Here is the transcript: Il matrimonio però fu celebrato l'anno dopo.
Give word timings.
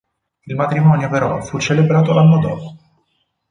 Il 0.47 0.55
matrimonio 0.55 1.09
però 1.09 1.41
fu 1.43 1.59
celebrato 1.59 2.11
l'anno 2.11 2.39
dopo. 2.39 2.75